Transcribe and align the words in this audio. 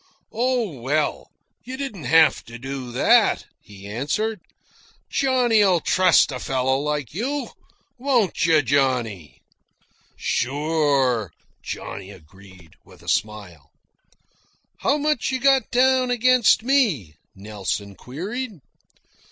"Oh, 0.31 0.79
well, 0.79 1.29
you 1.63 1.77
didn't 1.77 2.05
have 2.05 2.43
to 2.45 2.57
do 2.57 2.91
that," 2.91 3.45
he 3.61 3.87
answered. 3.87 4.39
"Johnny'll 5.11 5.79
trust 5.79 6.31
a 6.31 6.39
fellow 6.39 6.79
like 6.79 7.13
you 7.13 7.51
won't 7.99 8.43
you, 8.43 8.63
Johnny!" 8.63 9.43
"Sure," 10.15 11.31
Johnny 11.61 12.09
agreed, 12.09 12.73
with 12.83 13.03
a 13.03 13.07
smile. 13.09 13.69
"How 14.79 14.97
much 14.97 15.31
you 15.31 15.39
got 15.39 15.69
down 15.69 16.09
against 16.09 16.63
me?" 16.63 17.13
Nelson 17.35 17.93
queried. 17.93 18.59